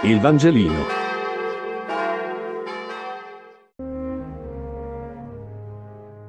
Il 0.00 0.20
Vangelino. 0.20 0.84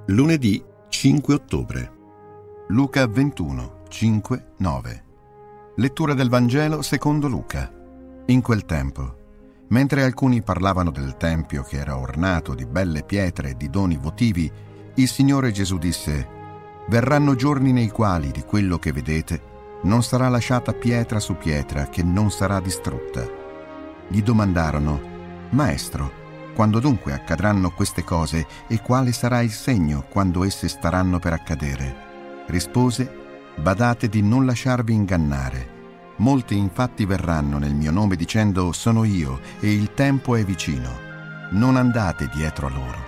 Lunedì 0.08 0.64
5 0.88 1.34
ottobre. 1.36 1.92
Luca 2.70 3.06
21, 3.06 3.84
5, 3.88 4.46
9. 4.58 5.04
Lettura 5.76 6.16
del 6.16 6.30
Vangelo 6.30 6.82
secondo 6.82 7.28
Luca. 7.28 7.72
In 8.26 8.42
quel 8.42 8.66
tempo, 8.66 9.18
mentre 9.68 10.04
alcuni 10.04 10.42
parlavano 10.42 10.90
del 10.90 11.16
Tempio 11.16 11.62
che 11.62 11.78
era 11.78 11.96
ornato 11.96 12.56
di 12.56 12.66
belle 12.66 13.04
pietre 13.04 13.52
e 13.52 13.56
di 13.56 13.70
doni 13.70 13.98
votivi, 13.98 14.52
il 14.96 15.08
Signore 15.08 15.52
Gesù 15.52 15.78
disse, 15.78 16.28
Verranno 16.88 17.36
giorni 17.36 17.72
nei 17.72 17.90
quali 17.90 18.32
di 18.32 18.42
quello 18.42 18.80
che 18.80 18.92
vedete 18.92 19.42
non 19.84 20.02
sarà 20.02 20.28
lasciata 20.28 20.74
pietra 20.74 21.20
su 21.20 21.38
pietra 21.38 21.88
che 21.88 22.02
non 22.02 22.32
sarà 22.32 22.60
distrutta 22.60 23.39
gli 24.10 24.22
domandarono, 24.22 25.00
Maestro, 25.52 26.12
quando 26.54 26.80
dunque 26.80 27.14
accadranno 27.14 27.72
queste 27.72 28.04
cose 28.04 28.46
e 28.68 28.82
quale 28.82 29.14
sarà 29.14 29.42
il 29.42 29.52
segno 29.52 30.06
quando 30.10 30.44
esse 30.44 30.68
staranno 30.68 31.20
per 31.20 31.32
accadere? 31.32 32.44
Rispose, 32.48 33.20
Badate 33.60 34.08
di 34.08 34.22
non 34.22 34.46
lasciarvi 34.46 34.94
ingannare. 34.94 35.78
Molti 36.18 36.58
infatti 36.58 37.06
verranno 37.06 37.58
nel 37.58 37.74
mio 37.74 37.92
nome 37.92 38.16
dicendo 38.16 38.72
sono 38.72 39.04
io 39.04 39.40
e 39.60 39.74
il 39.74 39.94
tempo 39.94 40.36
è 40.36 40.44
vicino. 40.44 40.90
Non 41.52 41.76
andate 41.76 42.30
dietro 42.34 42.68
a 42.68 42.70
loro. 42.70 43.08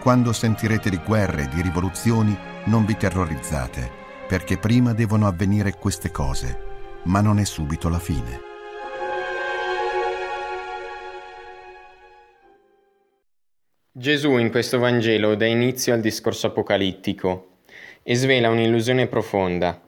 Quando 0.00 0.32
sentirete 0.32 0.90
di 0.90 1.00
guerre 1.04 1.44
e 1.44 1.48
di 1.48 1.62
rivoluzioni, 1.62 2.36
non 2.64 2.84
vi 2.84 2.96
terrorizzate, 2.96 3.90
perché 4.28 4.58
prima 4.58 4.92
devono 4.92 5.26
avvenire 5.26 5.76
queste 5.76 6.10
cose, 6.10 6.58
ma 7.04 7.20
non 7.20 7.38
è 7.38 7.44
subito 7.44 7.88
la 7.88 7.98
fine. 7.98 8.49
Gesù 14.00 14.38
in 14.38 14.50
questo 14.50 14.78
Vangelo 14.78 15.34
dà 15.34 15.44
inizio 15.44 15.92
al 15.92 16.00
discorso 16.00 16.46
apocalittico 16.46 17.48
e 18.02 18.14
svela 18.14 18.48
un'illusione 18.48 19.08
profonda. 19.08 19.78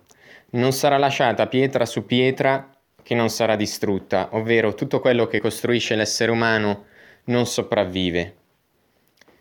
Non 0.51 0.73
sarà 0.73 0.99
lasciata 0.99 1.47
pietra 1.47 1.87
su 1.87 2.05
pietra 2.05 2.77
che 3.03 3.15
non 3.15 3.31
sarà 3.31 3.57
distrutta, 3.57 4.29
ovvero 4.33 4.75
tutto 4.75 5.01
quello 5.01 5.27
che 5.29 5.41
costruisce 5.41 5.95
l'essere 5.95 6.31
umano 6.31 6.85
non 7.25 7.47
sopravvive. 7.47 8.35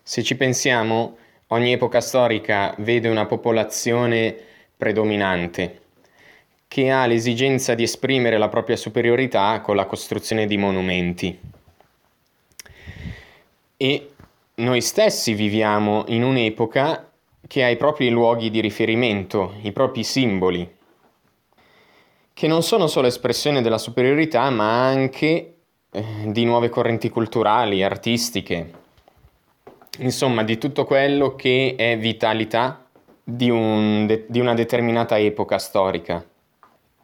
Se 0.02 0.22
ci 0.22 0.36
pensiamo, 0.36 1.18
ogni 1.48 1.72
epoca 1.72 2.00
storica 2.00 2.74
vede 2.78 3.10
una 3.10 3.26
popolazione 3.26 4.34
predominante 4.74 5.80
che 6.66 6.90
ha 6.90 7.04
l'esigenza 7.04 7.74
di 7.74 7.82
esprimere 7.82 8.38
la 8.38 8.48
propria 8.48 8.76
superiorità 8.76 9.60
con 9.60 9.76
la 9.76 9.84
costruzione 9.84 10.46
di 10.46 10.56
monumenti. 10.56 11.38
E 13.76 14.11
noi 14.54 14.80
stessi 14.80 15.32
viviamo 15.32 16.04
in 16.08 16.22
un'epoca 16.22 17.10
che 17.46 17.64
ha 17.64 17.68
i 17.68 17.76
propri 17.76 18.10
luoghi 18.10 18.50
di 18.50 18.60
riferimento, 18.60 19.54
i 19.62 19.72
propri 19.72 20.04
simboli, 20.04 20.76
che 22.32 22.46
non 22.46 22.62
sono 22.62 22.86
solo 22.86 23.06
espressione 23.06 23.62
della 23.62 23.78
superiorità, 23.78 24.48
ma 24.50 24.86
anche 24.86 25.54
eh, 25.90 26.04
di 26.26 26.44
nuove 26.44 26.68
correnti 26.68 27.08
culturali, 27.08 27.82
artistiche, 27.82 28.72
insomma 29.98 30.42
di 30.42 30.58
tutto 30.58 30.84
quello 30.84 31.34
che 31.34 31.74
è 31.76 31.98
vitalità 31.98 32.86
di, 33.22 33.50
un 33.50 34.06
de- 34.06 34.24
di 34.28 34.40
una 34.40 34.54
determinata 34.54 35.18
epoca 35.18 35.58
storica. 35.58 36.24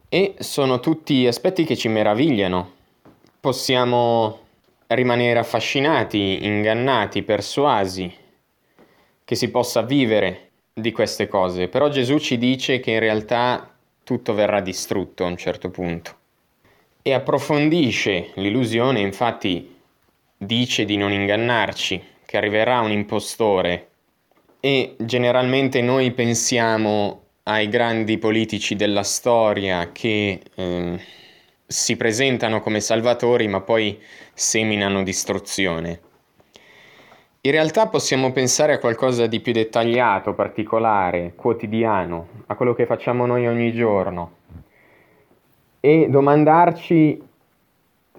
E 0.09 0.35
sono 0.39 0.81
tutti 0.81 1.27
aspetti 1.27 1.65
che 1.65 1.77
ci 1.77 1.89
meravigliano. 1.89 2.73
Possiamo 3.41 4.47
rimanere 4.89 5.39
affascinati, 5.39 6.45
ingannati, 6.45 7.23
persuasi 7.23 8.13
che 9.25 9.35
si 9.35 9.51
possa 9.51 9.83
vivere 9.83 10.51
di 10.73 10.93
queste 10.93 11.29
cose, 11.29 11.69
però 11.69 11.89
Gesù 11.89 12.19
ci 12.19 12.39
dice 12.39 12.81
che 12.81 12.93
in 12.93 13.01
realtà 13.01 13.75
tutto 14.05 14.33
verrà 14.33 14.61
distrutto 14.61 15.25
a 15.25 15.27
un 15.27 15.37
certo 15.37 15.71
punto. 15.71 16.17
E 17.03 17.13
approfondisce 17.13 18.31
l'illusione, 18.35 19.01
infatti 19.01 19.77
dice 20.37 20.85
di 20.85 20.97
non 20.97 21.13
ingannarci, 21.13 22.03
che 22.25 22.37
arriverà 22.37 22.81
un 22.81 22.91
impostore 22.91 23.89
e 24.61 24.97
generalmente 24.99 25.81
noi 25.81 26.11
pensiamo 26.13 27.23
ai 27.45 27.69
grandi 27.69 28.19
politici 28.19 28.77
della 28.77 29.03
storia 29.03 29.91
che 29.93 30.41
eh, 30.55 31.01
si 31.71 31.99
presentano 31.99 32.63
come 32.63 32.81
salvatori 32.81 33.47
ma 33.47 33.61
poi 33.61 34.01
seminano 34.33 35.03
distruzione. 35.03 36.01
In 37.43 37.51
realtà 37.53 37.89
possiamo 37.89 38.33
pensare 38.33 38.73
a 38.73 38.79
qualcosa 38.79 39.27
di 39.27 39.41
più 39.41 39.53
dettagliato, 39.53 40.33
particolare, 40.33 41.35
quotidiano, 41.37 42.27
a 42.47 42.55
quello 42.55 42.73
che 42.73 42.87
facciamo 42.87 43.27
noi 43.27 43.47
ogni 43.47 43.73
giorno 43.73 44.37
e 45.81 46.09
domandarci 46.09 47.23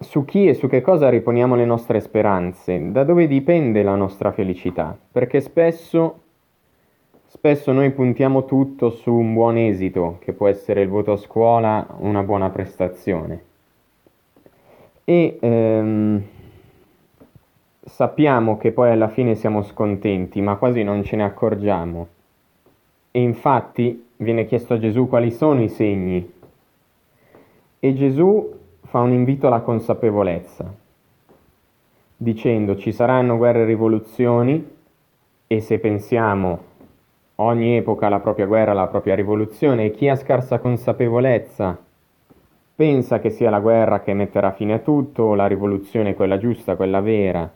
su 0.00 0.24
chi 0.24 0.48
e 0.48 0.54
su 0.54 0.68
che 0.68 0.80
cosa 0.80 1.10
riponiamo 1.10 1.56
le 1.56 1.64
nostre 1.64 2.00
speranze, 2.00 2.90
da 2.92 3.04
dove 3.04 3.26
dipende 3.26 3.82
la 3.82 3.96
nostra 3.96 4.32
felicità, 4.32 4.96
perché 5.10 5.40
spesso, 5.40 6.20
spesso 7.30 7.72
noi 7.72 7.90
puntiamo 7.90 8.44
tutto 8.44 8.90
su 8.90 9.14
un 9.14 9.32
buon 9.32 9.56
esito, 9.56 10.18
che 10.20 10.32
può 10.32 10.48
essere 10.48 10.82
il 10.82 10.88
voto 10.88 11.12
a 11.12 11.16
scuola, 11.16 11.86
una 12.00 12.22
buona 12.22 12.50
prestazione 12.50 13.48
e 15.10 15.38
ehm, 15.40 16.22
sappiamo 17.80 18.56
che 18.58 18.70
poi 18.70 18.92
alla 18.92 19.08
fine 19.08 19.34
siamo 19.34 19.62
scontenti, 19.62 20.40
ma 20.40 20.54
quasi 20.54 20.84
non 20.84 21.02
ce 21.02 21.16
ne 21.16 21.24
accorgiamo. 21.24 22.06
E 23.10 23.20
infatti 23.20 24.06
viene 24.18 24.46
chiesto 24.46 24.74
a 24.74 24.78
Gesù 24.78 25.08
quali 25.08 25.32
sono 25.32 25.62
i 25.62 25.68
segni. 25.68 26.32
E 27.80 27.94
Gesù 27.94 28.54
fa 28.82 29.00
un 29.00 29.10
invito 29.10 29.48
alla 29.48 29.62
consapevolezza, 29.62 30.72
dicendo 32.16 32.76
ci 32.76 32.92
saranno 32.92 33.36
guerre 33.36 33.62
e 33.62 33.64
rivoluzioni 33.64 34.76
e 35.48 35.60
se 35.60 35.80
pensiamo 35.80 36.68
ogni 37.42 37.76
epoca 37.76 38.06
ha 38.06 38.10
la 38.10 38.20
propria 38.20 38.46
guerra, 38.46 38.72
la 38.72 38.86
propria 38.86 39.14
rivoluzione 39.14 39.86
e 39.86 39.90
chi 39.90 40.08
ha 40.08 40.16
scarsa 40.16 40.58
consapevolezza 40.58 41.78
pensa 42.80 43.20
che 43.20 43.28
sia 43.28 43.50
la 43.50 43.60
guerra 43.60 44.00
che 44.00 44.14
metterà 44.14 44.52
fine 44.52 44.72
a 44.72 44.78
tutto, 44.78 45.24
o 45.24 45.34
la 45.34 45.46
rivoluzione 45.46 46.14
quella 46.14 46.38
giusta, 46.38 46.76
quella 46.76 47.00
vera. 47.00 47.52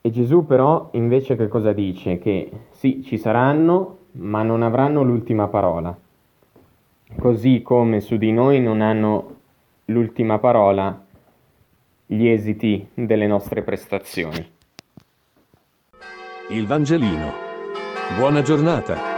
E 0.00 0.10
Gesù 0.10 0.44
però 0.44 0.88
invece 0.94 1.36
che 1.36 1.46
cosa 1.46 1.72
dice? 1.72 2.18
Che 2.18 2.50
sì, 2.72 3.02
ci 3.04 3.16
saranno, 3.16 3.98
ma 4.12 4.42
non 4.42 4.62
avranno 4.62 5.04
l'ultima 5.04 5.46
parola. 5.46 5.96
Così 7.16 7.62
come 7.62 8.00
su 8.00 8.16
di 8.16 8.32
noi 8.32 8.60
non 8.60 8.80
hanno 8.80 9.36
l'ultima 9.84 10.38
parola 10.38 11.04
gli 12.06 12.26
esiti 12.26 12.88
delle 12.92 13.28
nostre 13.28 13.62
prestazioni. 13.62 14.50
Il 16.48 16.66
Vangelino. 16.66 17.49
Buona 18.16 18.42
giornata. 18.42 19.09